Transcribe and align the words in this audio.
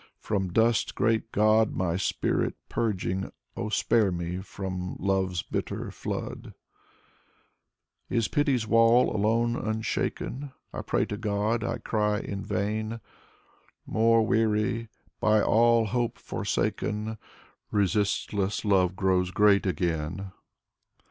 From 0.17 0.51
dust, 0.51 0.95
great 0.95 1.31
God, 1.31 1.75
my 1.75 1.95
spirit 1.95 2.55
purging. 2.69 3.31
Oh, 3.55 3.69
spare 3.69 4.11
me 4.11 4.37
from 4.39 4.95
love's 4.99 5.43
bitter 5.43 5.91
flood! 5.91 6.55
Is 8.09 8.27
pity's 8.27 8.65
wall 8.65 9.15
alone 9.15 9.55
unshaken? 9.55 10.53
I 10.73 10.81
pray 10.81 11.05
to 11.05 11.17
God, 11.17 11.63
I 11.63 11.77
cry 11.77 12.19
in 12.19 12.43
vain. 12.43 12.99
More 13.85 14.25
weary, 14.25 14.89
by 15.19 15.39
all 15.43 15.85
hope 15.85 16.17
forsaken; 16.17 17.19
Resistless 17.69 18.65
love 18.65 18.95
grows 18.95 19.29
great 19.29 19.67
again. 19.67 20.31